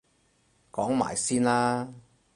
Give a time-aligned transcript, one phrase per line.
[0.71, 1.93] 講埋先啦